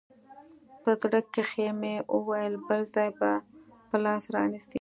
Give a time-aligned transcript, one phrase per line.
[0.81, 3.31] په زړه کښې مې وويل بل ځاى به
[3.87, 4.79] په لاس را نه سې.